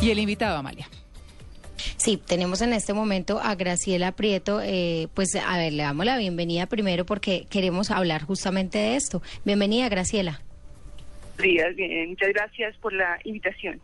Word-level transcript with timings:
Y 0.00 0.10
el 0.10 0.18
invitado, 0.20 0.56
Amalia. 0.56 0.88
Sí, 1.96 2.16
tenemos 2.16 2.62
en 2.62 2.72
este 2.72 2.92
momento 2.92 3.40
a 3.40 3.54
Graciela 3.56 4.12
Prieto. 4.12 4.60
Eh, 4.62 5.08
pues 5.14 5.34
a 5.34 5.58
ver, 5.58 5.72
le 5.72 5.82
damos 5.82 6.06
la 6.06 6.16
bienvenida 6.16 6.66
primero 6.66 7.04
porque 7.04 7.46
queremos 7.50 7.90
hablar 7.90 8.22
justamente 8.22 8.78
de 8.78 8.96
esto. 8.96 9.22
Bienvenida, 9.44 9.88
Graciela. 9.88 10.40
Días, 11.42 11.74
bien. 11.74 12.10
Muchas 12.10 12.28
gracias 12.30 12.76
por 12.78 12.92
la 12.92 13.18
invitación. 13.24 13.80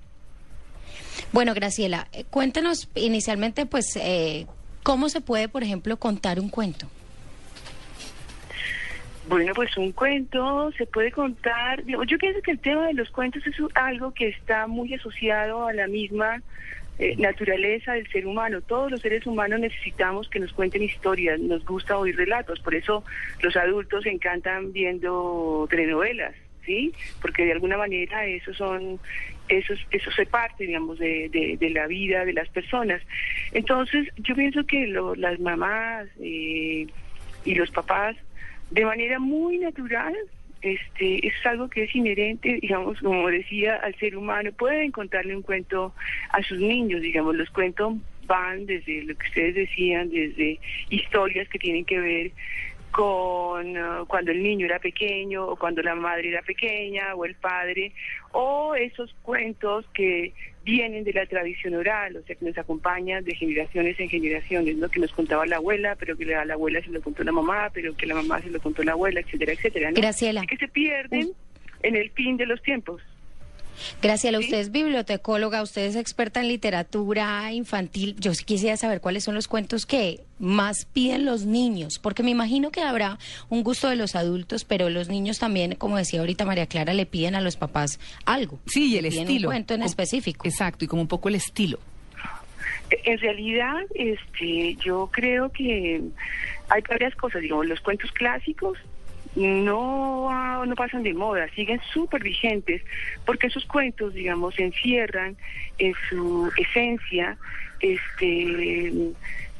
Bueno, 1.32 1.54
Graciela, 1.54 2.08
eh, 2.12 2.24
cuéntanos 2.30 2.88
inicialmente, 2.94 3.66
pues, 3.66 3.96
eh, 3.96 4.46
cómo 4.82 5.08
se 5.08 5.20
puede, 5.20 5.48
por 5.48 5.62
ejemplo, 5.64 5.96
contar 5.98 6.38
un 6.38 6.48
cuento. 6.48 6.88
Bueno, 9.26 9.54
pues 9.54 9.74
un 9.78 9.92
cuento 9.92 10.70
se 10.72 10.86
puede 10.86 11.10
contar. 11.10 11.82
Yo 11.86 12.18
pienso 12.18 12.42
que 12.42 12.50
el 12.50 12.58
tema 12.58 12.86
de 12.88 12.94
los 12.94 13.10
cuentos 13.10 13.46
es 13.46 13.56
algo 13.74 14.12
que 14.12 14.28
está 14.28 14.66
muy 14.66 14.92
asociado 14.92 15.66
a 15.66 15.72
la 15.72 15.86
misma 15.86 16.42
eh, 16.98 17.16
naturaleza 17.16 17.94
del 17.94 18.06
ser 18.10 18.26
humano. 18.26 18.60
Todos 18.60 18.90
los 18.90 19.00
seres 19.00 19.26
humanos 19.26 19.60
necesitamos 19.60 20.28
que 20.28 20.40
nos 20.40 20.52
cuenten 20.52 20.82
historias, 20.82 21.40
nos 21.40 21.64
gusta 21.64 21.96
oír 21.96 22.16
relatos, 22.16 22.60
por 22.60 22.74
eso 22.74 23.02
los 23.40 23.56
adultos 23.56 24.04
encantan 24.04 24.72
viendo 24.72 25.66
telenovelas, 25.70 26.34
¿sí? 26.66 26.92
Porque 27.22 27.46
de 27.46 27.52
alguna 27.52 27.78
manera 27.78 28.26
eso 28.26 28.52
son 28.52 29.00
eso, 29.48 29.74
eso 29.90 30.10
se 30.12 30.26
parte, 30.26 30.66
digamos, 30.66 30.98
de, 30.98 31.56
de, 31.58 31.70
la 31.70 31.86
vida 31.86 32.24
de 32.24 32.32
las 32.32 32.48
personas. 32.50 33.02
Entonces, 33.52 34.08
yo 34.18 34.34
pienso 34.34 34.64
que 34.64 34.86
las 35.16 35.40
mamás 35.40 36.08
eh, 36.20 36.86
y 37.44 37.54
los 37.54 37.70
papás 37.70 38.16
de 38.74 38.84
manera 38.84 39.18
muy 39.18 39.58
natural. 39.58 40.14
Este, 40.60 41.26
es 41.26 41.34
algo 41.44 41.68
que 41.68 41.84
es 41.84 41.94
inherente, 41.94 42.58
digamos, 42.60 42.98
como 43.00 43.28
decía, 43.28 43.76
al 43.76 43.94
ser 43.96 44.16
humano. 44.16 44.50
Pueden 44.52 44.92
contarle 44.92 45.36
un 45.36 45.42
cuento 45.42 45.94
a 46.30 46.42
sus 46.42 46.58
niños, 46.58 47.02
digamos, 47.02 47.36
los 47.36 47.50
cuentos 47.50 47.94
van 48.26 48.64
desde 48.64 49.02
lo 49.02 49.14
que 49.14 49.26
ustedes 49.26 49.54
decían, 49.54 50.08
desde 50.08 50.58
historias 50.88 51.48
que 51.50 51.58
tienen 51.58 51.84
que 51.84 52.00
ver 52.00 52.32
con 52.94 53.76
uh, 53.76 54.06
cuando 54.06 54.30
el 54.30 54.40
niño 54.40 54.66
era 54.66 54.78
pequeño 54.78 55.44
o 55.48 55.56
cuando 55.56 55.82
la 55.82 55.96
madre 55.96 56.28
era 56.28 56.42
pequeña 56.42 57.14
o 57.16 57.24
el 57.24 57.34
padre 57.34 57.92
o 58.30 58.76
esos 58.76 59.12
cuentos 59.22 59.84
que 59.92 60.32
vienen 60.62 61.02
de 61.02 61.12
la 61.12 61.26
tradición 61.26 61.74
oral, 61.74 62.16
o 62.16 62.22
sea, 62.22 62.36
que 62.36 62.44
nos 62.44 62.56
acompañan 62.56 63.24
de 63.24 63.34
generaciones 63.34 63.98
en 63.98 64.08
generaciones, 64.08 64.76
¿no? 64.76 64.88
Que 64.88 65.00
nos 65.00 65.12
contaba 65.12 65.44
la 65.44 65.56
abuela, 65.56 65.96
pero 65.96 66.16
que 66.16 66.24
la, 66.24 66.44
la 66.44 66.54
abuela 66.54 66.80
se 66.82 66.90
lo 66.90 67.02
contó 67.02 67.24
la 67.24 67.32
mamá, 67.32 67.68
pero 67.74 67.96
que 67.96 68.06
la 68.06 68.14
mamá 68.14 68.40
se 68.40 68.50
lo 68.50 68.60
contó 68.60 68.84
la 68.84 68.92
abuela, 68.92 69.18
etcétera, 69.20 69.52
etcétera. 69.54 69.90
¿no? 69.90 69.96
Graciela. 69.96 70.46
que 70.46 70.56
se 70.56 70.68
pierden 70.68 71.32
en 71.82 71.96
el 71.96 72.10
fin 72.12 72.36
de 72.36 72.46
los 72.46 72.62
tiempos. 72.62 73.02
Graciela, 74.02 74.38
usted 74.38 74.58
es 74.58 74.70
bibliotecóloga, 74.70 75.62
usted 75.62 75.82
es 75.82 75.96
experta 75.96 76.40
en 76.40 76.48
literatura 76.48 77.52
infantil. 77.52 78.16
Yo 78.18 78.32
quisiera 78.32 78.76
saber 78.76 79.00
cuáles 79.00 79.24
son 79.24 79.34
los 79.34 79.48
cuentos 79.48 79.86
que 79.86 80.20
más 80.38 80.84
piden 80.86 81.24
los 81.24 81.44
niños, 81.44 81.98
porque 82.00 82.22
me 82.22 82.30
imagino 82.30 82.70
que 82.70 82.82
habrá 82.82 83.18
un 83.48 83.62
gusto 83.62 83.88
de 83.88 83.96
los 83.96 84.14
adultos, 84.16 84.64
pero 84.64 84.90
los 84.90 85.08
niños 85.08 85.38
también, 85.38 85.74
como 85.76 85.96
decía 85.96 86.20
ahorita 86.20 86.44
María 86.44 86.66
Clara, 86.66 86.92
le 86.92 87.06
piden 87.06 87.34
a 87.34 87.40
los 87.40 87.56
papás 87.56 88.00
algo. 88.24 88.58
Sí, 88.66 88.92
y 88.92 88.98
el 88.98 89.06
estilo. 89.06 89.48
Un 89.48 89.54
cuento 89.54 89.74
en 89.74 89.82
específico. 89.82 90.46
Exacto, 90.46 90.84
y 90.84 90.88
como 90.88 91.02
un 91.02 91.08
poco 91.08 91.28
el 91.28 91.36
estilo. 91.36 91.78
En 93.04 93.18
realidad, 93.18 93.82
este, 93.94 94.76
yo 94.76 95.08
creo 95.10 95.50
que 95.50 96.02
hay 96.68 96.82
varias 96.88 97.14
cosas, 97.16 97.42
digamos, 97.42 97.66
los 97.66 97.80
cuentos 97.80 98.12
clásicos 98.12 98.78
no, 99.36 100.64
no 100.64 100.74
pasan 100.74 101.02
de 101.02 101.14
moda, 101.14 101.48
siguen 101.54 101.80
súper 101.92 102.22
vigentes, 102.22 102.82
porque 103.24 103.48
esos 103.48 103.64
cuentos, 103.66 104.14
digamos, 104.14 104.58
encierran 104.58 105.36
en 105.78 105.94
su 106.08 106.52
esencia 106.56 107.36
este, 107.80 108.92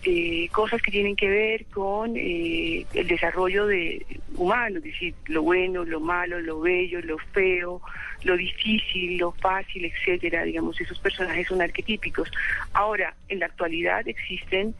eh, 0.04 0.48
cosas 0.52 0.82
que 0.82 0.90
tienen 0.90 1.16
que 1.16 1.28
ver 1.28 1.64
con 1.66 2.14
eh, 2.16 2.86
el 2.94 3.06
desarrollo 3.06 3.66
de 3.66 4.04
humano, 4.36 4.78
es 4.78 4.84
decir, 4.84 5.14
lo 5.26 5.42
bueno, 5.42 5.84
lo 5.84 6.00
malo, 6.00 6.40
lo 6.40 6.60
bello, 6.60 7.00
lo 7.00 7.18
feo, 7.18 7.80
lo 8.22 8.36
difícil, 8.36 9.18
lo 9.18 9.32
fácil, 9.32 9.84
etcétera. 9.86 10.44
Digamos, 10.44 10.80
esos 10.80 10.98
personajes 10.98 11.48
son 11.48 11.62
arquetípicos. 11.62 12.30
Ahora, 12.72 13.14
en 13.28 13.40
la 13.40 13.46
actualidad 13.46 14.06
existen 14.06 14.74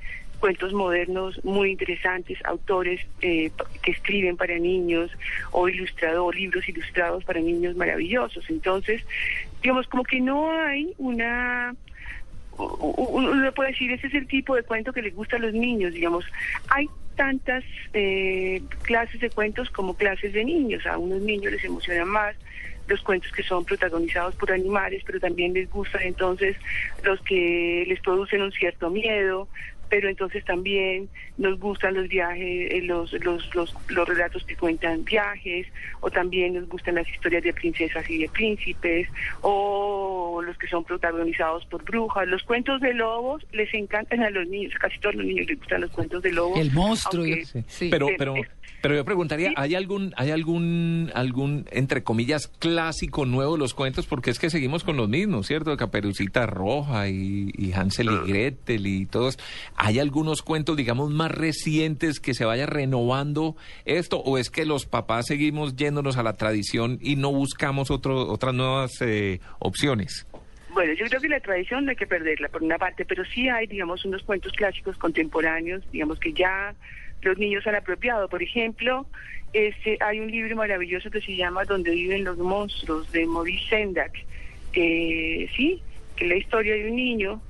cuentos 0.45 0.75
modernos 0.75 1.43
muy 1.43 1.71
interesantes, 1.71 2.39
autores 2.45 3.01
eh, 3.23 3.51
que 3.81 3.93
escriben 3.93 4.37
para 4.37 4.59
niños 4.59 5.11
o 5.53 5.71
ilustrador, 5.71 6.37
libros 6.37 6.69
ilustrados 6.69 7.25
para 7.25 7.41
niños 7.41 7.75
maravillosos. 7.77 8.45
Entonces, 8.51 9.03
digamos, 9.63 9.87
como 9.87 10.05
que 10.05 10.21
no 10.21 10.51
hay 10.51 10.93
una 10.99 11.75
uno 12.59 13.53
puede 13.53 13.71
decir, 13.71 13.91
ese 13.91 14.09
es 14.09 14.13
el 14.13 14.27
tipo 14.27 14.55
de 14.55 14.65
cuento 14.65 14.93
que 14.93 15.01
les 15.01 15.15
gusta 15.15 15.37
a 15.37 15.39
los 15.39 15.55
niños, 15.55 15.95
digamos. 15.95 16.27
Hay 16.69 16.91
tantas 17.17 17.65
eh, 17.95 18.61
clases 18.83 19.23
de 19.23 19.31
cuentos 19.31 19.71
como 19.71 19.97
clases 19.97 20.35
de 20.35 20.45
niños. 20.45 20.85
A 20.85 20.99
unos 20.99 21.23
niños 21.23 21.53
les 21.53 21.65
emocionan 21.65 22.09
más 22.09 22.37
los 22.87 23.01
cuentos 23.01 23.33
que 23.33 23.43
son 23.43 23.65
protagonizados 23.65 24.35
por 24.35 24.53
animales, 24.53 25.03
pero 25.07 25.19
también 25.19 25.55
les 25.55 25.71
gustan 25.71 26.03
entonces 26.03 26.55
los 27.03 27.19
que 27.23 27.85
les 27.89 27.99
producen 28.01 28.43
un 28.43 28.53
cierto 28.53 28.91
miedo, 28.91 29.49
pero 29.89 30.09
entonces 30.09 30.45
también 30.45 31.09
nos 31.39 31.59
gustan 31.59 31.95
los 31.95 32.09
viajes, 32.09 32.73
eh, 32.73 32.81
los, 32.83 33.13
los, 33.25 33.55
los, 33.55 33.75
los, 33.89 34.09
relatos 34.09 34.45
que 34.45 34.57
cuentan 34.57 35.05
viajes, 35.05 35.67
o 36.01 36.11
también 36.11 36.55
nos 36.55 36.69
gustan 36.69 36.97
las 36.97 37.09
historias 37.09 37.43
de 37.43 37.53
princesas 37.53 38.09
y 38.09 38.19
de 38.19 38.29
príncipes, 38.29 39.09
o 39.41 40.43
los 40.45 40.57
que 40.59 40.67
son 40.67 40.85
protagonizados 40.85 41.65
por 41.67 41.85
brujas. 41.85 42.27
Los 42.29 42.43
cuentos 42.43 42.81
de 42.81 42.95
lobos 42.95 43.47
les 43.53 43.73
encantan 43.75 44.23
a 44.23 44.31
los 44.31 44.47
niños, 44.49 44.73
casi 44.81 44.99
todos 44.99 45.15
los 45.17 45.27
niños 45.27 45.47
les 45.47 45.59
gustan 45.59 45.81
los 45.81 45.91
cuentos 45.91 46.23
de 46.23 46.33
lobos. 46.33 46.59
El 46.59 46.73
monstruo, 46.73 47.25
sí. 47.67 47.89
pero, 47.91 48.09
pero, 48.19 48.35
pero 48.85 48.97
yo 48.97 49.05
preguntaría, 49.07 49.51
¿hay 49.57 49.75
algún, 49.77 50.13
hay 50.15 50.31
algún, 50.31 51.11
algún, 51.15 51.65
entre 51.71 52.03
comillas, 52.03 52.49
clásico 52.49 53.25
nuevo 53.25 53.55
de 53.55 53.59
los 53.59 53.73
cuentos? 53.73 54.05
Porque 54.05 54.29
es 54.29 54.39
que 54.39 54.51
seguimos 54.51 54.85
con 54.85 54.99
los 54.99 55.09
mismos, 55.09 55.47
¿cierto? 55.47 55.75
Caperucita 55.79 56.45
Roja 56.45 57.09
y, 57.09 57.73
Hansel 57.75 58.11
y 58.11 58.31
Gretel 58.31 58.87
y 58.87 59.07
todos. 59.07 59.39
¿Hay 59.75 60.01
algunos 60.01 60.43
cuentos, 60.43 60.77
digamos, 60.77 61.11
más 61.11 61.31
recientes 61.31 62.21
que 62.21 62.35
se 62.35 62.45
vaya 62.45 62.67
renovando 62.67 63.57
esto? 63.87 64.19
¿O 64.19 64.37
es 64.37 64.51
que 64.51 64.67
los 64.67 64.85
papás 64.85 65.29
seguimos 65.29 65.77
yéndonos 65.77 66.19
a 66.19 66.23
la 66.23 66.35
tradición 66.35 66.99
y 67.01 67.17
no 67.17 67.33
buscamos 67.33 67.91
otro, 67.91 68.29
otras 68.29 68.53
nuevas 68.53 69.01
eh, 69.01 69.41
opciones? 69.61 70.27
Bueno, 70.75 70.93
yo 70.93 71.07
creo 71.07 71.23
que 71.23 71.29
la 71.31 71.41
tradición 71.41 71.87
no 71.87 71.93
hay 71.93 71.97
que 71.97 72.07
perderla 72.07 72.51
por 72.51 72.63
una 72.63 72.77
parte, 72.77 73.07
pero 73.07 73.25
sí 73.25 73.49
hay, 73.49 73.67
digamos, 73.67 74.05
unos 74.05 74.23
cuentos 74.25 74.53
clásicos 74.53 74.99
contemporáneos, 74.99 75.83
digamos 75.91 76.21
que 76.21 76.35
ya 76.35 76.75
los 77.25 77.39
niños 77.39 77.67
han 77.67 77.75
apropiado. 77.75 78.29
Por 78.29 78.43
ejemplo, 78.43 79.07
este, 79.53 79.99
hay 80.01 80.21
un 80.21 80.31
libro 80.31 80.57
maravilloso 80.57 81.11
que 81.11 81.21
se 81.21 81.37
llama 81.37 81.65
Donde 81.65 81.91
viven 81.91 82.25
los 82.25 82.39
monstruos, 82.39 83.11
de 83.13 83.27
Maurice 83.27 83.69
Sendak. 83.69 84.13
sí, 84.73 85.83
que 86.17 86.25
es 86.25 86.29
la 86.29 86.37
historia 86.37 86.75
de 86.75 86.91
un 86.91 86.97
niño 86.97 87.41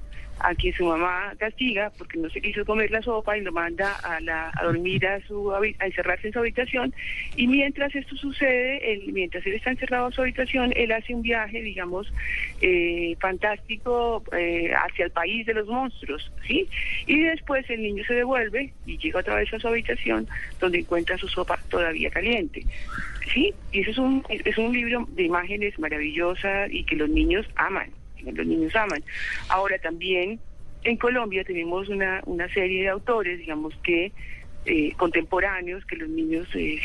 a 0.40 0.54
quien 0.54 0.74
su 0.74 0.84
mamá 0.84 1.32
castiga 1.38 1.90
porque 1.96 2.18
no 2.18 2.28
se 2.30 2.40
quiso 2.40 2.64
comer 2.64 2.90
la 2.90 3.02
sopa 3.02 3.36
y 3.36 3.42
lo 3.42 3.52
manda 3.52 3.92
a, 4.02 4.20
la, 4.20 4.50
a 4.54 4.64
dormir 4.64 5.06
a 5.06 5.20
su 5.26 5.52
a 5.52 5.60
encerrarse 5.80 6.28
en 6.28 6.32
su 6.32 6.38
habitación. 6.38 6.94
Y 7.36 7.46
mientras 7.46 7.94
esto 7.94 8.16
sucede 8.16 8.92
él, 8.92 9.12
mientras 9.12 9.44
él 9.46 9.54
está 9.54 9.70
encerrado 9.70 10.06
en 10.08 10.12
su 10.12 10.22
habitación 10.22 10.72
él 10.76 10.92
hace 10.92 11.14
un 11.14 11.22
viaje 11.22 11.60
digamos 11.62 12.12
eh, 12.60 13.16
fantástico 13.20 14.22
eh, 14.32 14.72
hacia 14.74 15.06
el 15.06 15.10
país 15.10 15.46
de 15.46 15.54
los 15.54 15.66
monstruos 15.66 16.30
sí 16.46 16.68
y 17.06 17.20
después 17.20 17.68
el 17.70 17.82
niño 17.82 18.04
se 18.04 18.14
devuelve 18.14 18.72
y 18.86 18.98
llega 18.98 19.20
otra 19.20 19.36
vez 19.36 19.52
a 19.52 19.58
su 19.58 19.68
habitación 19.68 20.26
donde 20.60 20.80
encuentra 20.80 21.18
su 21.18 21.28
sopa 21.28 21.58
todavía 21.68 22.10
caliente 22.10 22.64
sí 23.32 23.52
y 23.72 23.80
eso 23.80 23.90
es 23.90 23.98
un 23.98 24.24
es 24.28 24.58
un 24.58 24.72
libro 24.72 25.06
de 25.10 25.24
imágenes 25.24 25.78
maravillosas 25.78 26.70
y 26.72 26.84
que 26.84 26.96
los 26.96 27.08
niños 27.08 27.46
aman 27.56 27.90
los 28.32 28.46
niños 28.46 28.74
aman. 28.76 29.02
Ahora 29.48 29.78
también 29.78 30.40
en 30.84 30.96
Colombia 30.96 31.44
tenemos 31.44 31.88
una, 31.88 32.22
una 32.26 32.48
serie 32.52 32.82
de 32.82 32.88
autores, 32.88 33.38
digamos 33.38 33.74
que 33.82 34.12
eh, 34.66 34.92
contemporáneos, 34.96 35.84
que 35.84 35.96
los 35.96 36.08
niños 36.08 36.48
eh, 36.54 36.80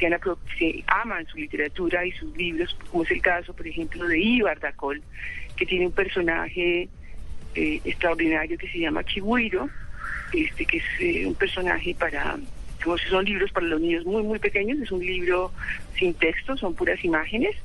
se, 0.57 0.83
aman 0.87 1.25
su 1.27 1.37
literatura 1.37 2.05
y 2.05 2.11
sus 2.11 2.35
libros, 2.35 2.77
como 2.91 3.03
es 3.03 3.11
el 3.11 3.21
caso, 3.21 3.53
por 3.53 3.67
ejemplo, 3.67 4.05
de 4.05 4.19
Ibar 4.19 4.59
Dacol, 4.59 5.01
que 5.55 5.65
tiene 5.65 5.87
un 5.87 5.93
personaje 5.93 6.89
eh, 7.55 7.81
extraordinario 7.85 8.57
que 8.57 8.69
se 8.69 8.79
llama 8.79 9.03
Chihuiro, 9.05 9.69
este, 10.33 10.65
que 10.65 10.77
es 10.77 11.25
un 11.25 11.35
personaje 11.35 11.95
para 11.97 12.37
como 12.83 12.97
si 12.97 13.07
son 13.09 13.25
libros 13.25 13.51
para 13.51 13.67
los 13.67 13.81
niños 13.81 14.05
muy, 14.05 14.23
muy 14.23 14.39
pequeños, 14.39 14.79
es 14.79 14.91
un 14.91 15.05
libro 15.05 15.51
sin 15.97 16.13
texto, 16.13 16.55
son 16.57 16.75
puras 16.75 17.03
imágenes, 17.03 17.55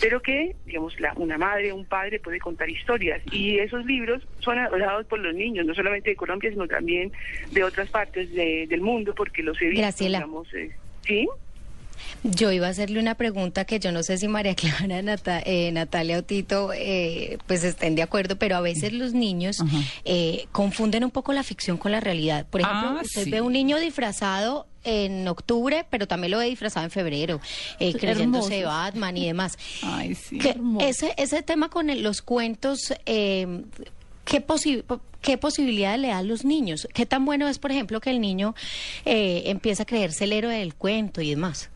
pero 0.00 0.20
que, 0.20 0.54
digamos, 0.66 0.98
la, 1.00 1.12
una 1.16 1.38
madre 1.38 1.72
un 1.72 1.84
padre 1.84 2.20
puede 2.20 2.38
contar 2.38 2.68
historias. 2.68 3.22
Y 3.32 3.58
esos 3.58 3.84
libros 3.84 4.22
son 4.40 4.58
adorados 4.58 5.06
por 5.06 5.18
los 5.18 5.34
niños, 5.34 5.66
no 5.66 5.74
solamente 5.74 6.10
de 6.10 6.16
Colombia, 6.16 6.50
sino 6.50 6.66
también 6.66 7.12
de 7.52 7.64
otras 7.64 7.88
partes 7.90 8.32
del 8.32 8.80
mundo, 8.80 9.14
porque 9.14 9.42
los 9.42 9.60
he 9.62 9.66
visto, 9.66 10.04
digamos, 10.04 10.52
eh, 10.54 10.70
¿sí? 11.02 11.28
Yo 12.22 12.50
iba 12.52 12.66
a 12.66 12.70
hacerle 12.70 12.98
una 13.00 13.14
pregunta 13.16 13.64
que 13.64 13.78
yo 13.80 13.92
no 13.92 14.02
sé 14.02 14.18
si 14.18 14.28
María 14.28 14.54
Clara, 14.56 15.02
Nata- 15.02 15.42
eh, 15.44 15.70
Natalia 15.72 16.18
o 16.18 16.22
Tito 16.22 16.72
eh, 16.74 17.38
pues 17.46 17.64
estén 17.64 17.94
de 17.94 18.02
acuerdo, 18.02 18.36
pero 18.36 18.56
a 18.56 18.60
veces 18.60 18.92
los 18.92 19.12
niños 19.12 19.58
eh, 20.04 20.46
confunden 20.52 21.04
un 21.04 21.10
poco 21.10 21.32
la 21.32 21.42
ficción 21.42 21.76
con 21.76 21.92
la 21.92 22.00
realidad. 22.00 22.46
Por 22.48 22.60
ejemplo, 22.62 22.88
Ah, 22.90 23.00
usted 23.02 23.24
sí. 23.24 23.30
ve 23.30 23.40
un 23.40 23.52
niño 23.52 23.78
disfrazado 23.78 24.66
en 24.84 25.26
octubre, 25.28 25.86
pero 25.88 26.06
también 26.06 26.30
lo 26.30 26.38
ve 26.38 26.46
disfrazado 26.46 26.84
en 26.84 26.90
febrero, 26.90 27.40
eh, 27.80 27.94
creyéndose 27.94 28.60
Hermosos. 28.60 28.78
Batman 28.84 29.16
y 29.16 29.26
demás. 29.26 29.56
Ay, 29.82 30.14
sí. 30.14 30.38
Que 30.38 30.50
hermoso. 30.50 30.86
ese, 30.86 31.14
ese 31.16 31.42
tema 31.42 31.70
con 31.70 31.88
el- 31.90 32.02
los 32.02 32.20
cuentos, 32.20 32.92
eh, 33.06 33.62
¿qué, 34.26 34.46
posi- 34.46 34.82
po- 34.82 35.00
¿qué 35.22 35.38
posibilidades 35.38 36.00
le 36.00 36.08
da 36.08 36.18
a 36.18 36.22
los 36.22 36.44
niños? 36.44 36.86
¿Qué 36.92 37.06
tan 37.06 37.24
bueno 37.24 37.48
es, 37.48 37.58
por 37.58 37.70
ejemplo, 37.72 38.00
que 38.00 38.10
el 38.10 38.20
niño 38.20 38.54
eh, 39.06 39.44
empieza 39.46 39.84
a 39.84 39.86
creerse 39.86 40.24
el 40.24 40.32
héroe 40.34 40.54
del 40.58 40.74
cuento 40.74 41.22
y 41.22 41.30
demás? 41.30 41.70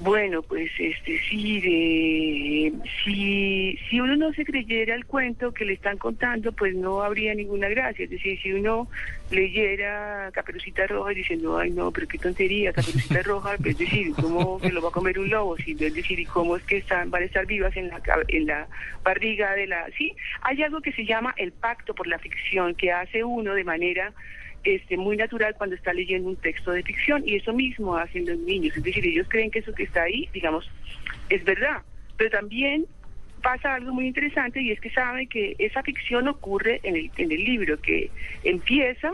Bueno, 0.00 0.42
pues 0.42 0.72
este 0.76 1.20
sí, 1.20 1.60
de, 1.60 2.72
si, 3.04 3.78
si 3.88 4.00
uno 4.00 4.16
no 4.16 4.32
se 4.32 4.44
creyera 4.44 4.92
el 4.92 5.06
cuento 5.06 5.54
que 5.54 5.64
le 5.64 5.74
están 5.74 5.98
contando, 5.98 6.50
pues 6.50 6.74
no 6.74 7.02
habría 7.02 7.32
ninguna 7.32 7.68
gracia. 7.68 8.04
Es 8.04 8.10
decir, 8.10 8.40
si 8.42 8.52
uno 8.52 8.88
leyera 9.30 10.30
Caperucita 10.32 10.88
Roja 10.88 11.12
y 11.12 11.16
diciendo, 11.16 11.58
ay 11.58 11.70
no, 11.70 11.92
pero 11.92 12.08
qué 12.08 12.18
tontería, 12.18 12.72
Caperucita 12.72 13.22
Roja, 13.24 13.56
pues, 13.56 13.70
es 13.70 13.78
decir, 13.78 14.12
¿cómo 14.20 14.58
se 14.60 14.72
lo 14.72 14.82
va 14.82 14.88
a 14.88 14.92
comer 14.92 15.16
un 15.16 15.30
lobo? 15.30 15.56
Sí, 15.58 15.76
es 15.78 15.94
decir, 15.94 16.18
¿y 16.18 16.26
cómo 16.26 16.56
es 16.56 16.64
que 16.64 16.78
están, 16.78 17.10
van 17.10 17.22
a 17.22 17.26
estar 17.26 17.46
vivas 17.46 17.76
en 17.76 17.88
la, 17.88 18.02
en 18.26 18.46
la 18.46 18.66
barriga 19.04 19.54
de 19.54 19.68
la... 19.68 19.86
Sí, 19.96 20.16
hay 20.42 20.60
algo 20.64 20.80
que 20.80 20.92
se 20.92 21.06
llama 21.06 21.34
el 21.36 21.52
pacto 21.52 21.94
por 21.94 22.08
la 22.08 22.18
ficción 22.18 22.74
que 22.74 22.90
hace 22.90 23.22
uno 23.22 23.54
de 23.54 23.62
manera 23.62 24.12
este, 24.64 24.96
muy 24.96 25.16
natural 25.16 25.54
cuando 25.56 25.76
está 25.76 25.92
leyendo 25.92 26.28
un 26.28 26.36
texto 26.36 26.72
de 26.72 26.82
ficción 26.82 27.22
y 27.26 27.36
eso 27.36 27.52
mismo 27.52 27.96
hacen 27.96 28.26
los 28.26 28.38
niños, 28.38 28.76
es 28.76 28.82
decir, 28.82 29.06
ellos 29.06 29.26
creen 29.28 29.50
que 29.50 29.60
eso 29.60 29.72
que 29.72 29.84
está 29.84 30.02
ahí, 30.02 30.28
digamos, 30.32 30.68
es 31.28 31.44
verdad, 31.44 31.82
pero 32.16 32.30
también 32.30 32.86
pasa 33.42 33.74
algo 33.74 33.92
muy 33.92 34.06
interesante 34.06 34.62
y 34.62 34.70
es 34.70 34.80
que 34.80 34.90
saben 34.90 35.28
que 35.28 35.54
esa 35.58 35.82
ficción 35.82 36.28
ocurre 36.28 36.80
en 36.82 36.96
el, 36.96 37.10
en 37.18 37.30
el 37.30 37.44
libro, 37.44 37.78
que 37.78 38.10
empieza 38.42 39.12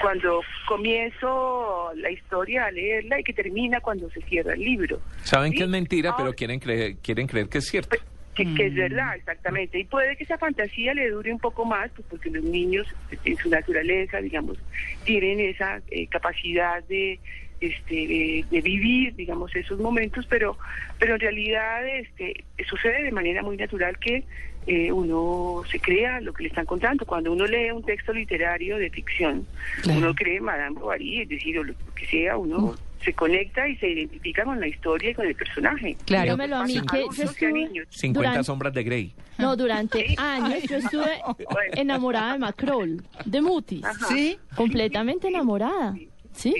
cuando 0.00 0.42
comienzo 0.66 1.92
la 1.96 2.10
historia 2.10 2.66
a 2.66 2.70
leerla 2.70 3.20
y 3.20 3.24
que 3.24 3.32
termina 3.32 3.80
cuando 3.80 4.08
se 4.10 4.20
cierra 4.22 4.54
el 4.54 4.60
libro. 4.60 5.00
Saben 5.22 5.52
¿Sí? 5.52 5.58
que 5.58 5.64
es 5.64 5.68
mentira, 5.68 6.14
pero 6.16 6.32
quieren 6.32 6.60
creer, 6.60 6.96
quieren 7.02 7.26
creer 7.26 7.48
que 7.48 7.58
es 7.58 7.66
cierto. 7.66 7.96
Que, 8.34 8.54
que 8.54 8.66
es 8.66 8.74
verdad, 8.74 9.16
exactamente. 9.16 9.78
Y 9.78 9.84
puede 9.84 10.16
que 10.16 10.24
esa 10.24 10.38
fantasía 10.38 10.94
le 10.94 11.10
dure 11.10 11.32
un 11.32 11.38
poco 11.38 11.64
más, 11.64 11.90
pues 11.90 12.06
porque 12.08 12.30
los 12.30 12.42
niños, 12.44 12.86
en 13.24 13.36
su 13.36 13.48
naturaleza, 13.50 14.18
digamos, 14.20 14.58
tienen 15.04 15.38
esa 15.40 15.80
eh, 15.90 16.06
capacidad 16.06 16.82
de, 16.84 17.18
este, 17.60 17.94
de, 17.94 18.44
de 18.50 18.60
vivir, 18.62 19.14
digamos, 19.16 19.54
esos 19.54 19.78
momentos, 19.78 20.26
pero, 20.26 20.56
pero 20.98 21.14
en 21.14 21.20
realidad 21.20 21.86
este, 21.86 22.44
sucede 22.66 23.02
de 23.04 23.12
manera 23.12 23.42
muy 23.42 23.56
natural 23.56 23.98
que 23.98 24.24
eh, 24.66 24.92
uno 24.92 25.62
se 25.70 25.80
crea 25.80 26.20
lo 26.20 26.32
que 26.32 26.44
le 26.44 26.48
están 26.48 26.66
contando. 26.66 27.04
Cuando 27.04 27.32
uno 27.32 27.46
lee 27.46 27.70
un 27.72 27.82
texto 27.84 28.12
literario 28.12 28.78
de 28.78 28.90
ficción, 28.90 29.46
Claro. 29.82 29.98
uno 29.98 30.14
cree 30.14 30.40
Madame 30.40 30.78
Bovary, 30.78 31.22
es 31.22 31.28
decir, 31.28 31.58
o 31.58 31.64
lo 31.64 31.74
que 31.94 32.06
sea, 32.06 32.36
uno 32.36 32.74
se 33.02 33.12
conecta 33.14 33.68
y 33.68 33.76
se 33.76 33.88
identifica 33.90 34.44
con 34.44 34.58
la 34.60 34.66
historia 34.68 35.10
y 35.10 35.14
con 35.14 35.26
el 35.26 35.34
personaje. 35.34 35.96
Claro. 36.04 36.24
Dígamelo 36.24 36.56
a 36.56 36.64
mí 36.64 36.80
que 36.90 37.00
yo 37.04 37.12
sea 37.12 37.24
estuve, 37.26 37.52
niños. 37.52 37.86
50 37.90 38.18
durante- 38.30 38.44
sombras 38.44 38.74
de 38.74 38.82
Grey. 38.84 39.14
no, 39.38 39.56
durante 39.56 40.06
Sí. 40.08 40.14
años 40.18 40.62
yo 40.68 40.76
estuve 40.76 41.20
enamorada 41.72 42.32
de 42.34 42.38
Macrol, 42.38 43.02
de 43.24 43.40
Mutis, 43.40 43.84
Ajá. 43.84 44.06
Sí. 44.08 44.38
completamente 44.56 45.28
enamorada. 45.28 45.94
Sí, 46.34 46.54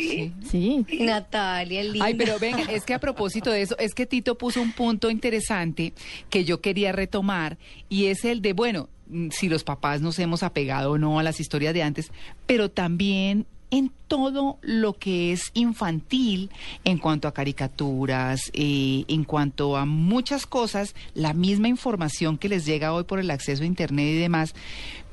Sí. 0.45 0.85
sí. 0.87 0.87
Natalia, 1.05 1.83
linda. 1.83 2.05
Ay, 2.05 2.15
pero 2.15 2.39
venga, 2.39 2.63
es 2.71 2.85
que 2.85 2.93
a 2.93 2.99
propósito 2.99 3.51
de 3.51 3.63
eso, 3.63 3.75
es 3.79 3.95
que 3.95 4.05
Tito 4.05 4.37
puso 4.37 4.61
un 4.61 4.73
punto 4.73 5.11
interesante 5.11 5.95
que 6.29 6.45
yo 6.45 6.61
quería 6.61 6.93
retomar 6.93 7.57
y 7.89 8.07
es 8.07 8.27
el 8.27 8.43
de, 8.43 8.53
bueno, 8.53 8.91
mm, 9.09 9.31
si 9.31 9.49
los 9.49 9.65
papás 9.65 10.03
nos 10.03 10.19
hemos 10.19 10.43
apegado 10.43 10.93
o 10.93 10.99
no 10.99 11.19
a 11.19 11.23
las 11.23 11.41
historias 11.41 11.73
de 11.73 11.83
antes, 11.83 12.13
pero 12.47 12.71
también 12.71 13.47
en 13.73 13.91
todo 14.07 14.59
lo 14.63 14.93
que 14.93 15.33
es 15.33 15.51
infantil 15.55 16.51
en 16.85 16.99
cuanto 16.99 17.27
a 17.27 17.33
caricaturas, 17.33 18.51
eh, 18.53 19.05
en 19.09 19.25
cuanto 19.25 19.77
a 19.77 19.87
muchas 19.87 20.47
cosas, 20.47 20.95
la 21.15 21.33
misma 21.33 21.69
información 21.69 22.37
que 22.39 22.49
les 22.51 22.65
llega 22.67 22.93
hoy 22.93 23.05
por 23.05 23.19
el 23.19 23.31
acceso 23.31 23.63
a 23.63 23.67
Internet 23.67 24.07
y 24.09 24.19
demás, 24.19 24.55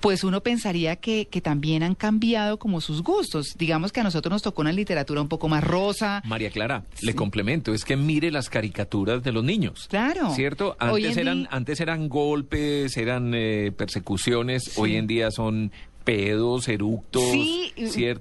pues 0.01 0.23
uno 0.23 0.41
pensaría 0.41 0.97
que, 0.97 1.27
que 1.29 1.41
también 1.41 1.83
han 1.83 1.95
cambiado 1.95 2.57
como 2.59 2.79
sus 2.81 3.01
gustos. 3.01 3.55
Digamos 3.57 3.91
que 3.91 3.99
a 4.01 4.03
nosotros 4.03 4.31
nos 4.31 4.41
tocó 4.41 4.61
una 4.61 4.71
literatura 4.73 5.21
un 5.21 5.27
poco 5.29 5.47
más 5.49 5.63
rosa. 5.63 6.21
María 6.25 6.49
Clara, 6.51 6.83
le 7.01 7.15
complemento, 7.15 7.73
es 7.73 7.83
que 7.85 7.95
mire 7.97 8.31
las 8.31 8.49
caricaturas 8.49 9.23
de 9.23 9.31
los 9.31 9.43
niños. 9.43 9.87
Claro. 9.89 10.29
¿Cierto? 10.35 10.75
Antes 10.79 11.17
eran, 11.17 11.39
día- 11.39 11.49
antes 11.51 11.79
eran 11.79 12.07
golpes, 12.09 12.95
eran 12.97 13.33
eh, 13.33 13.71
persecuciones, 13.75 14.63
Sí. 14.65 14.71
hoy 14.81 14.95
en 14.95 15.07
día 15.07 15.31
son 15.31 15.71
pedos, 16.09 16.67
eructos, 16.67 17.21
Sí, 17.31 17.71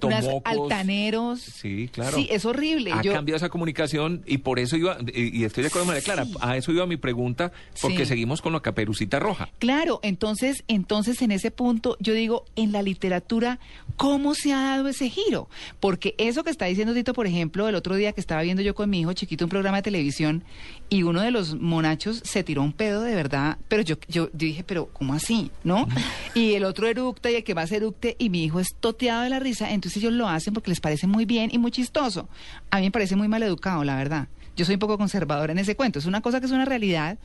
Mocos. 0.03 0.43
altaneros. 0.45 1.41
Sí, 1.41 1.89
claro. 1.93 2.17
Sí, 2.17 2.29
es 2.31 2.45
horrible. 2.45 2.93
Ha 2.93 3.01
Yo- 3.03 3.13
cambiado 3.15 3.37
esa 3.39 3.49
comunicación 3.49 4.23
y 4.27 4.39
por 4.39 4.59
eso 4.59 4.77
iba, 4.77 4.99
y, 5.15 5.41
y 5.41 5.45
estoy 5.45 5.63
de 5.63 5.69
acuerdo 5.69 5.87
con 5.87 5.95
María 5.95 6.03
Clara, 6.03 6.25
Sí. 6.27 6.35
a 6.41 6.57
eso 6.57 6.71
iba 6.73 6.87
mi 6.87 6.97
pregunta, 6.99 7.51
porque 7.81 8.01
Sí. 8.01 8.07
seguimos 8.07 8.43
con 8.43 8.53
la 8.53 8.61
caperucita 8.61 9.19
roja. 9.19 9.49
Claro, 9.59 10.01
entonces, 10.03 10.65
entonces 10.69 11.23
en 11.23 11.31
ese 11.31 11.51
punto 11.51 11.97
yo 12.01 12.13
digo, 12.13 12.45
en 12.57 12.73
la 12.73 12.83
literatura, 12.83 13.59
¿cómo 13.97 14.35
se 14.35 14.53
ha 14.53 14.61
dado 14.61 14.89
ese 14.89 15.09
giro? 15.09 15.49
Porque 15.81 16.15
eso 16.19 16.45
que 16.45 16.51
está 16.51 16.67
diciendo 16.67 16.93
Tito, 16.93 17.15
por 17.15 17.27
ejemplo, 17.27 17.69
el 17.69 17.75
otro 17.75 17.97
día 17.97 18.13
que 18.13 18.21
estaba 18.21 18.43
viendo 18.43 18.63
yo 18.63 18.75
con 18.75 18.91
mi 18.91 19.01
hijo 19.01 19.13
chiquito 19.15 19.45
un 19.47 19.51
programa 19.51 19.79
de 19.79 19.83
televisión 19.83 20.45
y 20.91 21.05
uno 21.05 21.23
de 21.23 21.31
los 21.31 21.55
monachos 21.55 22.21
se 22.25 22.43
tiró 22.45 22.63
un 22.63 22.73
pedo 22.73 23.03
de 23.03 23.15
verdad, 23.15 23.57
pero 23.69 23.83
yo, 23.83 23.97
yo, 24.09 24.27
yo 24.27 24.31
dije, 24.33 24.63
pero 24.65 24.87
¿cómo 24.93 25.15
así? 25.15 25.51
¿No? 25.65 25.87
Y 26.35 26.55
el 26.55 26.65
otro 26.65 26.87
eructa 26.87 27.31
y 27.31 27.35
el 27.37 27.45
que 27.45 27.55
más 27.55 27.73
y 28.19 28.31
mi 28.31 28.45
hijo 28.45 28.61
es 28.61 28.75
toteado 28.79 29.23
de 29.23 29.31
la 29.31 29.39
risa, 29.39 29.71
entonces 29.71 30.03
ellos 30.03 30.13
lo 30.13 30.29
hacen 30.29 30.55
porque 30.55 30.71
les 30.71 30.81
parece 30.81 31.07
muy 31.07 31.25
bien 31.25 31.51
y 31.53 31.59
muy 31.59 31.71
chistoso. 31.71 32.29
A 32.71 32.79
mí 32.79 32.85
me 32.85 32.91
parece 32.91 33.17
muy 33.17 33.29
mal 33.29 33.43
educado, 33.43 33.85
la 33.85 33.97
verdad. 33.97 34.29
Yo 34.57 34.65
soy 34.65 34.75
un 34.75 34.81
poco 34.81 34.99
conservadora 34.99 35.53
en 35.53 35.59
ese 35.59 35.77
cuento. 35.77 35.99
Es 35.99 36.07
una 36.07 36.21
cosa 36.21 36.41
que 36.41 36.47
es 36.47 36.53
una 36.53 36.65
realidad, 36.65 37.19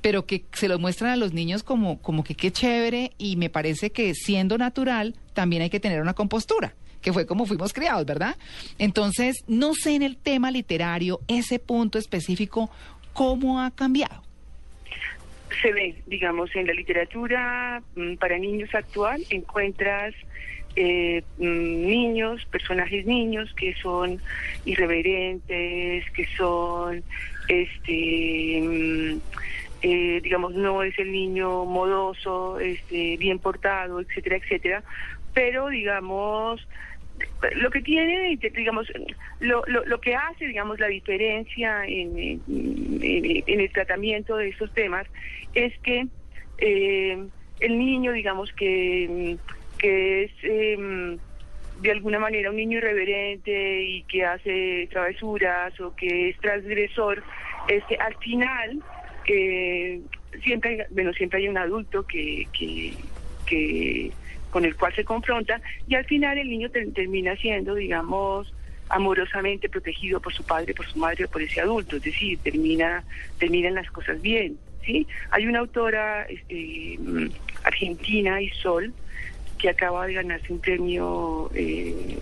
pero 0.00 0.26
que 0.26 0.44
se 0.52 0.68
lo 0.68 0.78
muestran 0.78 1.10
a 1.10 1.16
los 1.16 1.32
niños 1.32 1.62
como, 1.62 1.98
como 2.00 2.24
que 2.24 2.34
qué 2.34 2.50
chévere 2.50 3.12
y 3.18 3.36
me 3.36 3.50
parece 3.50 3.90
que 3.90 4.14
siendo 4.14 4.56
natural 4.56 5.14
también 5.34 5.62
hay 5.62 5.70
que 5.70 5.80
tener 5.80 6.00
una 6.00 6.14
compostura 6.14 6.74
que 7.00 7.12
fue 7.12 7.26
como 7.26 7.46
fuimos 7.46 7.72
criados, 7.72 8.04
¿verdad? 8.06 8.36
Entonces, 8.78 9.44
no 9.46 9.74
sé 9.74 9.94
en 9.94 10.02
el 10.02 10.16
tema 10.16 10.50
literario, 10.50 11.20
ese 11.28 11.58
punto 11.58 11.98
específico, 11.98 12.70
cómo 13.12 13.60
ha 13.60 13.70
cambiado. 13.70 14.27
Se 15.60 15.72
ve, 15.72 15.94
digamos, 16.06 16.54
en 16.54 16.66
la 16.66 16.72
literatura 16.72 17.82
mm, 17.96 18.14
para 18.14 18.38
niños 18.38 18.74
actual, 18.74 19.22
encuentras 19.30 20.14
eh, 20.76 21.22
mm, 21.38 21.86
niños, 21.86 22.44
personajes 22.46 23.04
niños 23.06 23.52
que 23.54 23.74
son 23.74 24.20
irreverentes, 24.64 26.04
que 26.12 26.26
son, 26.36 27.02
este, 27.48 28.60
mm, 28.62 29.20
eh, 29.82 30.20
digamos, 30.22 30.54
no 30.54 30.82
es 30.82 30.98
el 30.98 31.10
niño 31.12 31.64
modoso, 31.64 32.60
este, 32.60 33.16
bien 33.16 33.38
portado, 33.38 34.00
etcétera, 34.00 34.36
etcétera, 34.36 34.82
pero, 35.34 35.68
digamos, 35.68 36.66
lo 37.56 37.70
que 37.70 37.80
tiene, 37.82 38.38
digamos, 38.54 38.90
lo, 39.40 39.62
lo, 39.66 39.84
lo 39.84 40.00
que 40.00 40.14
hace, 40.14 40.46
digamos, 40.46 40.78
la 40.80 40.88
diferencia 40.88 41.84
en, 41.86 42.18
en- 42.18 43.44
el 43.60 43.72
tratamiento 43.72 44.36
de 44.36 44.48
estos 44.48 44.72
temas 44.72 45.06
es 45.54 45.72
que 45.80 46.06
eh, 46.58 47.18
el 47.60 47.78
niño, 47.78 48.12
digamos, 48.12 48.52
que, 48.52 49.36
que 49.78 50.24
es 50.24 50.32
eh, 50.42 51.18
de 51.80 51.90
alguna 51.92 52.18
manera 52.18 52.50
un 52.50 52.56
niño 52.56 52.78
irreverente 52.78 53.82
y 53.82 54.02
que 54.04 54.24
hace 54.24 54.88
travesuras 54.90 55.78
o 55.80 55.94
que 55.94 56.30
es 56.30 56.38
transgresor, 56.40 57.22
este, 57.68 57.96
al 57.96 58.14
final 58.16 58.82
eh, 59.26 60.00
siempre, 60.42 60.70
hay- 60.80 60.86
bueno, 60.90 61.12
siempre 61.12 61.40
hay 61.40 61.48
un 61.48 61.58
adulto 61.58 62.04
que, 62.04 62.48
que, 62.58 62.96
que 63.46 64.12
con 64.50 64.64
el 64.64 64.74
cual 64.76 64.94
se 64.94 65.04
confronta 65.04 65.60
y 65.86 65.94
al 65.94 66.04
final 66.04 66.38
el 66.38 66.48
niño 66.48 66.70
ter- 66.70 66.92
termina 66.92 67.36
siendo, 67.36 67.74
digamos, 67.74 68.52
amorosamente 68.88 69.68
protegido 69.68 70.20
por 70.20 70.32
su 70.32 70.42
padre, 70.44 70.74
por 70.74 70.86
su 70.86 70.98
madre, 70.98 71.28
por 71.28 71.42
ese 71.42 71.60
adulto, 71.60 71.96
es 71.96 72.02
decir, 72.02 72.38
termina, 72.38 73.04
terminan 73.38 73.74
las 73.74 73.90
cosas 73.90 74.20
bien, 74.22 74.56
¿sí? 74.84 75.06
Hay 75.30 75.46
una 75.46 75.58
autora 75.58 76.22
este, 76.24 76.98
argentina, 77.64 78.40
Isol, 78.40 78.94
que 79.58 79.68
acaba 79.68 80.06
de 80.06 80.14
ganarse 80.14 80.52
un 80.52 80.60
premio 80.60 81.50
eh, 81.54 82.18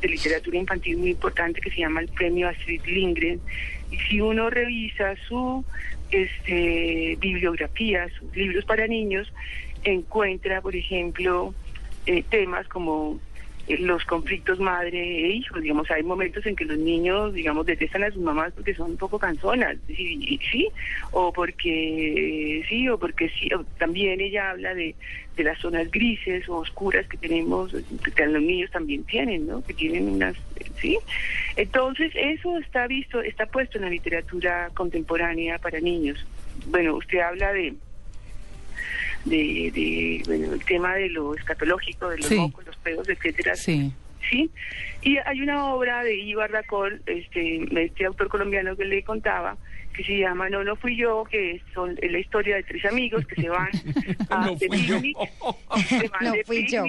de 0.00 0.08
literatura 0.08 0.58
infantil 0.58 0.98
muy 0.98 1.10
importante 1.10 1.60
que 1.60 1.70
se 1.70 1.78
llama 1.78 2.00
el 2.00 2.08
premio 2.08 2.48
Astrid 2.48 2.82
Lindgren. 2.86 3.40
Y 3.90 3.96
si 4.00 4.20
uno 4.20 4.50
revisa 4.50 5.16
su 5.26 5.64
este, 6.10 7.16
bibliografía, 7.18 8.08
sus 8.18 8.36
libros 8.36 8.64
para 8.66 8.86
niños, 8.86 9.32
encuentra, 9.84 10.60
por 10.60 10.74
ejemplo, 10.74 11.54
eh, 12.06 12.24
temas 12.28 12.66
como 12.68 13.20
eh, 13.68 13.76
los 13.78 14.04
conflictos 14.04 14.58
madre 14.58 14.98
e 14.98 15.28
hijo. 15.30 15.60
Digamos, 15.60 15.90
hay 15.90 16.02
momentos 16.02 16.44
en 16.46 16.56
que 16.56 16.64
los 16.64 16.78
niños, 16.78 17.34
digamos, 17.34 17.66
detestan 17.66 18.04
a 18.04 18.10
sus 18.10 18.22
mamás 18.22 18.52
porque 18.54 18.74
son 18.74 18.92
un 18.92 18.96
poco 18.96 19.18
canzonas, 19.18 19.76
sí, 19.86 20.40
sí 20.50 20.68
o 21.12 21.32
porque 21.32 22.64
sí, 22.68 22.88
o 22.88 22.98
porque 22.98 23.28
sí. 23.28 23.52
o 23.54 23.64
también 23.78 24.20
ella 24.20 24.50
habla 24.50 24.74
de, 24.74 24.94
de 25.36 25.44
las 25.44 25.58
zonas 25.58 25.90
grises 25.90 26.48
o 26.48 26.56
oscuras 26.56 27.06
que 27.08 27.16
tenemos, 27.16 27.72
que 28.14 28.26
los 28.26 28.42
niños 28.42 28.70
también 28.70 29.04
tienen, 29.04 29.46
¿no? 29.46 29.62
Que 29.62 29.74
tienen 29.74 30.08
unas, 30.08 30.36
sí. 30.80 30.98
Entonces, 31.56 32.12
eso 32.14 32.56
está 32.58 32.86
visto, 32.86 33.20
está 33.20 33.46
puesto 33.46 33.78
en 33.78 33.84
la 33.84 33.90
literatura 33.90 34.70
contemporánea 34.74 35.58
para 35.58 35.78
niños. 35.80 36.24
Bueno, 36.66 36.96
usted 36.96 37.18
habla 37.20 37.52
de 37.52 37.74
de, 39.24 39.70
de 39.74 40.22
bueno, 40.26 40.52
el 40.54 40.64
tema 40.64 40.94
de 40.94 41.08
lo 41.10 41.34
escatológico, 41.34 42.08
de 42.08 42.18
los 42.18 42.26
Sí. 42.26 42.36
mocos, 42.36 42.66
los 42.66 42.76
pedos, 42.76 43.08
etcétera. 43.08 43.54
Sí. 43.56 43.92
Sí, 44.30 44.50
y 45.02 45.16
hay 45.18 45.40
una 45.40 45.72
obra 45.72 46.02
de 46.02 46.14
Ibar 46.16 46.50
Racol, 46.50 47.00
este, 47.06 47.60
este 47.84 48.04
autor 48.04 48.28
colombiano 48.28 48.76
que 48.76 48.84
le 48.84 49.02
contaba, 49.02 49.56
que 49.98 50.04
se 50.04 50.18
llama 50.18 50.48
No, 50.48 50.62
no 50.62 50.76
fui 50.76 50.96
yo, 50.96 51.24
que 51.24 51.60
son 51.74 51.96
es 52.00 52.12
la 52.12 52.18
historia 52.20 52.54
de 52.56 52.62
tres 52.62 52.84
amigos 52.84 53.26
que 53.26 53.42
se 53.42 53.48
van 53.48 53.68
a 54.30 54.46
No 54.46 54.54
de 54.54 54.68
fui 54.68 54.86
yo. 54.86 54.94
picnic, 55.00 55.16
se 55.88 56.08
van 56.08 56.24
No 56.24 56.32
de 56.32 56.44
fui 56.44 56.66
yo. 56.68 56.84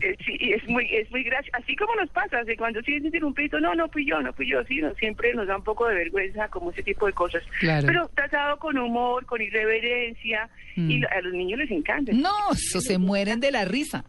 Eh, 0.00 0.16
sí, 0.24 0.36
y 0.40 0.52
es 0.54 0.66
muy, 0.68 0.86
es 0.92 1.08
muy 1.12 1.22
gracioso, 1.22 1.56
así 1.62 1.76
como 1.76 1.94
nos 1.94 2.10
pasa, 2.10 2.42
de 2.42 2.56
cuando 2.56 2.80
sienten 2.82 3.22
un 3.22 3.32
pito, 3.34 3.60
no, 3.60 3.74
no 3.74 3.88
fui 3.90 4.04
yo, 4.04 4.20
no 4.20 4.32
fui 4.32 4.48
yo, 4.48 4.64
sí, 4.64 4.80
no, 4.80 4.92
siempre 4.94 5.32
nos 5.34 5.46
da 5.46 5.56
un 5.56 5.62
poco 5.62 5.86
de 5.86 5.94
vergüenza 5.94 6.48
como 6.48 6.70
ese 6.72 6.82
tipo 6.82 7.06
de 7.06 7.12
cosas, 7.12 7.44
Claro. 7.60 7.86
pero 7.86 8.10
tratado 8.14 8.58
con 8.58 8.76
humor, 8.78 9.24
con 9.26 9.40
irreverencia, 9.40 10.48
y 10.74 10.98
Mm. 10.98 11.04
a 11.16 11.20
los 11.20 11.32
niños 11.34 11.58
les 11.60 11.70
encanta. 11.70 12.10
No, 12.12 12.30
eso 12.52 12.80
se 12.80 12.98
mueren 12.98 13.38
de 13.38 13.52
la 13.52 13.64
risa. 13.64 14.04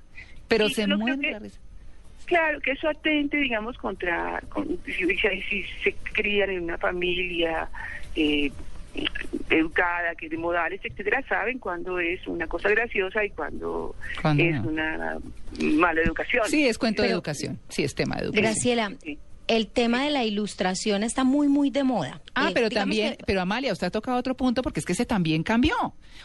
Pero 0.47 0.69
Sí, 0.69 0.75
se 0.75 0.87
mueren 0.87 1.19
de 1.19 1.27
que- 1.27 1.31
la 1.33 1.39
risa. 1.39 1.59
Claro, 2.25 2.59
que 2.61 2.71
eso 2.71 2.87
atente, 2.89 3.35
digamos, 3.37 3.77
contra, 3.77 4.41
con- 4.49 4.79
si, 4.85 4.93
si- 4.93 5.41
si 5.49 5.63
se 5.83 5.93
crían 6.13 6.49
en 6.49 6.63
una 6.63 6.77
familia 6.77 7.67
eh, 8.15 8.51
educada, 9.49 10.15
que 10.15 10.29
de 10.29 10.37
modales, 10.37 10.79
etcétera, 10.83 11.23
saben 11.27 11.59
cuándo 11.59 11.99
es 11.99 12.25
una 12.27 12.47
cosa 12.47 12.69
graciosa 12.69 13.23
y 13.25 13.29
cuándo 13.31 13.95
es 14.37 14.61
no. 14.61 14.69
una 14.69 15.17
mala 15.59 16.01
educación. 16.01 16.43
Sí, 16.47 16.67
es 16.67 16.77
cuento 16.77 17.01
de 17.01 17.09
educación. 17.09 17.59
Sí, 17.69 17.83
es 17.83 17.95
tema 17.95 18.15
de 18.17 18.23
educación. 18.25 18.43
Graciela, 18.43 18.91
Sí. 19.01 19.17
El 19.47 19.67
tema 19.67 20.03
de 20.03 20.09
la 20.11 20.23
ilustración 20.23 21.03
está 21.03 21.23
muy, 21.23 21.47
muy 21.47 21.69
de 21.69 21.83
moda. 21.83 22.21
Ah, 22.35 22.49
Eh, 22.49 22.51
pero 22.53 22.69
también, 22.69 23.15
que- 23.17 23.23
pero 23.25 23.41
Amalia, 23.41 23.71
usted 23.73 23.87
ha 23.87 23.91
tocado 23.91 24.17
otro 24.17 24.35
punto 24.35 24.61
porque 24.61 24.79
es 24.79 24.85
que 24.85 24.93
ese 24.93 25.05
también 25.05 25.43
cambió. 25.43 25.75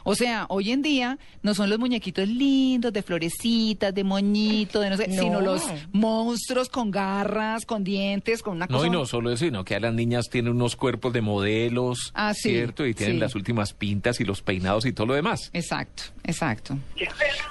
O 0.04 0.14
sea, 0.14 0.46
hoy 0.48 0.70
en 0.70 0.82
día 0.82 1.18
no 1.42 1.54
son 1.54 1.70
los 1.70 1.78
muñequitos 1.78 2.28
lindos 2.28 2.92
de 2.92 3.02
florecitas, 3.02 3.94
de 3.94 4.04
moñito, 4.04 4.80
de 4.80 4.90
no 4.90 4.96
sé, 4.96 5.08
No. 5.08 5.22
sino 5.22 5.40
los 5.40 5.62
monstruos 5.92 6.68
con 6.68 6.90
garras, 6.90 7.64
con 7.66 7.84
dientes, 7.84 8.42
con 8.42 8.56
una 8.56 8.66
No, 8.66 8.76
cosa. 8.76 8.86
y 8.86 8.90
no 8.90 9.04
solo 9.06 9.30
eso, 9.32 9.44
sino 9.44 9.64
que 9.64 9.74
a 9.74 9.80
las 9.80 9.92
niñas 9.94 10.26
tienen 10.30 10.52
unos 10.52 10.76
cuerpos 10.76 11.12
de 11.12 11.20
modelos, 11.20 12.12
Ah, 12.14 12.32
sí, 12.34 12.50
¿cierto? 12.50 12.86
Y 12.86 12.94
tienen 12.94 13.16
sí. 13.16 13.20
las 13.20 13.34
últimas 13.34 13.72
pintas 13.72 14.20
y 14.20 14.24
los 14.24 14.42
peinados 14.42 14.86
y 14.86 14.92
todo 14.92 15.08
lo 15.08 15.14
demás. 15.14 15.50
Exacto, 15.52 16.04
exacto. 16.24 16.78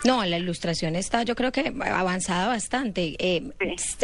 No, 0.06 0.24
la 0.26 0.38
ilustración 0.38 0.96
está, 0.96 1.24
yo 1.24 1.36
creo 1.36 1.52
que 1.52 1.74
avanzada 1.86 2.48
bastante. 2.48 3.16
Eh. 3.20 3.44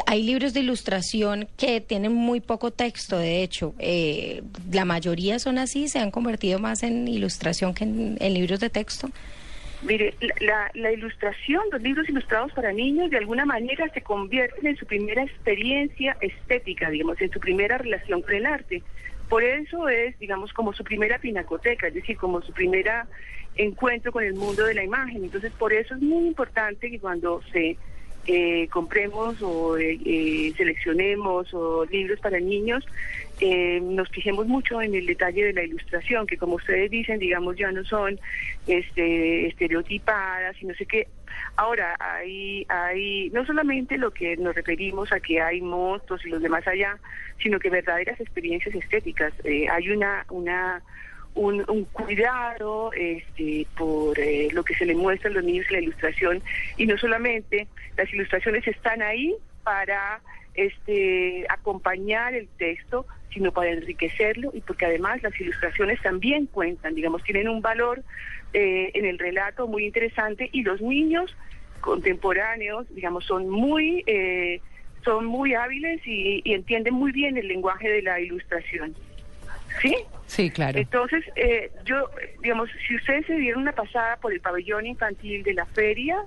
Hay 0.06 0.24
libros 0.24 0.54
de 0.54 0.60
ilustración 0.62 1.48
que 1.58 1.82
tienen 1.82 2.14
muy 2.14 2.40
poco 2.40 2.72
texto, 2.72 3.18
de 3.18 3.44
hecho. 3.44 3.74
Eh, 3.80 4.42
la 4.72 4.86
mayoría 4.86 5.38
son 5.40 5.58
así, 5.58 5.88
se 5.88 6.00
han 6.00 6.12
convertido 6.12 6.60
más 6.60 6.84
en 6.84 7.08
ilustración 7.08 7.74
que 7.74 7.84
en, 7.84 8.18
libros 8.34 8.60
de 8.60 8.70
texto. 8.70 9.10
Mire, 9.84 10.14
la, 10.22 10.34
la- 10.40 10.72
la 10.74 10.92
ilustración, 10.92 11.62
los 11.72 11.82
libros 11.82 12.08
ilustrados 12.10 12.52
para 12.54 12.72
niños, 12.72 13.10
de 13.12 13.18
alguna 13.18 13.46
manera 13.46 13.88
se 13.94 14.02
convierten 14.02 14.66
en 14.68 14.78
su 14.78 14.86
primera 14.86 15.24
experiencia 15.24 16.18
estética, 16.22 16.90
digamos, 16.90 17.20
en 17.22 17.32
su 17.32 17.40
primera 17.40 17.78
relación 17.78 18.22
con 18.22 18.34
el 18.34 18.46
arte. 18.46 18.82
Por 19.30 19.44
eso 19.44 19.90
es, 19.90 20.18
digamos, 20.20 20.54
como 20.54 20.74
su 20.74 20.84
primera 20.84 21.18
pinacoteca, 21.20 21.88
es 21.88 21.94
decir, 21.94 22.18
como 22.18 22.42
su 22.42 22.52
primera 22.54 23.08
encuentro 23.56 24.12
con 24.12 24.24
el 24.24 24.34
mundo 24.34 24.66
de 24.66 24.74
la 24.74 24.84
imagen. 24.84 25.24
Entonces, 25.24 25.52
por 25.52 25.74
eso 25.74 25.94
es 25.96 26.02
muy 26.02 26.28
importante 26.28 26.90
que 26.90 27.00
cuando 27.00 27.42
se 27.52 27.78
eh, 28.28 28.68
compremos 28.70 29.42
o 29.42 29.78
eh, 29.78 30.54
seleccionemos 30.56 31.54
o 31.54 31.86
libros 31.86 32.20
para 32.20 32.40
niños, 32.40 32.86
eh, 33.40 33.82
nos 33.82 34.10
fijemos 34.10 34.48
mucho 34.48 34.82
en 34.82 34.94
el 34.96 35.06
detalle 35.06 35.46
de 35.46 35.54
la 35.54 35.64
ilustración, 35.64 36.28
que 36.28 36.38
como 36.38 36.56
ustedes 36.56 36.90
dicen, 36.92 37.20
digamos, 37.20 37.58
ya 37.58 37.72
no 37.72 37.84
son 37.84 38.20
este, 38.68 39.48
estereotipadas 39.48 40.56
y 40.62 40.66
no 40.66 40.74
sé 40.76 40.86
qué. 40.86 41.08
Ahora, 41.56 41.96
hay, 42.00 42.66
hay 42.70 43.30
no 43.32 43.46
solamente 43.46 43.98
lo 43.98 44.12
que 44.12 44.38
nos 44.38 44.56
referimos 44.56 45.12
a 45.12 45.20
que 45.20 45.42
hay 45.42 45.62
monstruos 45.62 46.26
y 46.26 46.30
los 46.30 46.42
demás 46.42 46.66
allá, 46.68 46.98
sino 47.42 47.60
que 47.60 47.70
verdaderas 47.70 48.20
experiencias 48.20 48.76
estéticas. 48.76 49.34
Eh, 49.44 49.68
hay 49.70 49.90
una, 49.90 50.26
una 50.30 50.82
un, 51.36 51.64
un 51.70 51.86
cuidado 51.86 52.92
este, 52.94 53.66
por 53.78 54.20
eh, 54.20 54.50
lo 54.52 54.64
que 54.64 54.76
se 54.76 54.86
le 54.86 54.96
muestra 54.96 55.30
a 55.30 55.34
los 55.34 55.44
niños 55.44 55.66
en 55.70 55.74
la 55.74 55.82
ilustración 55.82 56.42
y 56.78 56.86
no 56.86 56.98
solamente 56.98 57.68
las 57.98 58.12
ilustraciones 58.14 58.68
están 58.68 59.02
ahí 59.02 59.36
para 59.64 60.22
este, 60.54 61.46
acompañar 61.50 62.34
el 62.34 62.48
texto, 62.58 63.06
sino 63.34 63.52
para 63.52 63.72
enriquecerlo 63.72 64.52
y 64.54 64.62
porque 64.62 64.86
además 64.86 65.24
las 65.24 65.40
ilustraciones 65.40 66.02
también 66.02 66.46
cuentan, 66.46 66.94
digamos, 66.94 67.24
tienen 67.24 67.50
un 67.50 67.62
valor 67.62 68.04
eh, 68.54 68.92
en 68.94 69.06
el 69.06 69.18
relato 69.18 69.68
muy 69.68 69.86
interesante 69.86 70.50
y 70.52 70.62
los 70.62 70.82
niños 70.82 71.36
contemporáneos, 71.82 72.86
digamos, 72.94 73.26
son 73.26 73.50
muy 73.50 74.04
eh, 74.06 74.62
son 75.04 75.26
muy 75.26 75.54
hábiles 75.54 76.00
y, 76.06 76.42
y 76.46 76.54
entienden 76.54 76.94
muy 76.94 77.12
bien 77.12 77.38
el 77.38 77.48
lenguaje 77.48 77.90
de 77.90 78.02
la 78.04 78.22
ilustración. 78.22 78.96
¿Sí? 79.82 79.96
Sí, 80.28 80.50
claro. 80.50 80.80
Entonces, 80.80 81.24
eh, 81.36 81.72
yo, 81.86 82.10
digamos, 82.42 82.70
si 82.88 82.96
ustedes 82.96 83.26
se 83.28 83.34
dieron 83.36 83.62
una 83.62 83.74
pasada 83.74 84.18
por 84.18 84.34
el 84.34 84.40
pabellón 84.40 84.86
infantil 84.86 85.44
de 85.44 85.54
la 85.54 85.66
feria, 85.68 86.18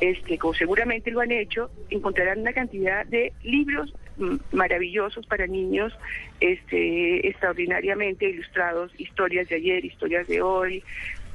este, 0.00 0.36
como 0.38 0.54
seguramente 0.54 1.10
lo 1.10 1.20
han 1.20 1.32
hecho, 1.32 1.70
encontrarán 1.90 2.40
una 2.40 2.52
cantidad 2.52 3.06
de 3.06 3.32
libros 3.42 3.94
mm, 4.16 4.36
maravillosos 4.52 5.26
para 5.26 5.46
niños, 5.46 5.92
este, 6.40 7.26
extraordinariamente 7.28 8.28
ilustrados, 8.28 8.92
historias 8.98 9.48
de 9.48 9.56
ayer, 9.56 9.84
historias 9.84 10.26
de 10.28 10.42
hoy, 10.42 10.82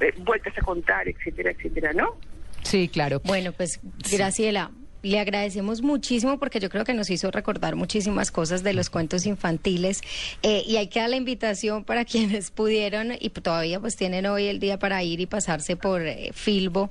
eh, 0.00 0.12
vueltas 0.18 0.56
a 0.58 0.60
contar, 0.60 1.08
etcétera, 1.08 1.50
etcétera, 1.52 1.92
¿no? 1.92 2.16
Sí, 2.62 2.88
claro. 2.88 3.20
Bueno, 3.24 3.52
pues 3.52 3.80
Graciela, 4.10 4.70
le 5.02 5.18
agradecemos 5.18 5.82
muchísimo 5.82 6.38
porque 6.38 6.60
yo 6.60 6.70
creo 6.70 6.84
que 6.84 6.94
nos 6.94 7.10
hizo 7.10 7.30
recordar 7.30 7.76
muchísimas 7.76 8.30
cosas 8.30 8.62
de 8.62 8.72
los 8.72 8.90
cuentos 8.90 9.26
infantiles 9.26 10.00
eh, 10.42 10.62
y 10.66 10.76
hay 10.76 10.88
que 10.88 11.00
dar 11.00 11.10
la 11.10 11.16
invitación 11.16 11.84
para 11.84 12.04
quienes 12.06 12.50
pudieron 12.50 13.12
y 13.18 13.30
todavía 13.30 13.80
pues 13.80 13.96
tienen 13.96 14.26
hoy 14.26 14.46
el 14.46 14.60
día 14.60 14.78
para 14.78 15.02
ir 15.02 15.20
y 15.20 15.26
pasarse 15.26 15.76
por 15.76 16.02
eh, 16.02 16.30
Filbo 16.32 16.88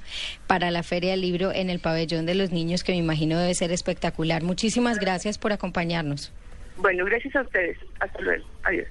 para 0.47 0.71
la 0.71 0.83
Feria 0.83 1.11
del 1.11 1.21
Libro 1.21 1.51
en 1.51 1.69
el 1.69 1.79
pabellón 1.79 2.25
de 2.25 2.35
los 2.35 2.51
niños 2.51 2.83
que 2.83 2.91
me 2.91 2.97
imagino 2.97 3.39
debe 3.39 3.53
ser 3.55 3.71
espectacular. 3.71 4.43
Muchísimas 4.43 4.99
gracias 4.99 5.37
por 5.37 5.51
acompañarnos. 5.51 6.33
Bueno, 6.77 7.05
gracias 7.05 7.35
a 7.35 7.41
ustedes. 7.41 7.77
Hasta 7.99 8.19
luego. 8.21 8.45
Adiós. 8.63 8.87